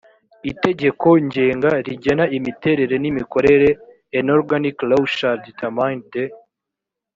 [0.51, 3.69] itegeko ngenga rigena imiterere imikorere
[4.17, 6.23] an organic law shall determine the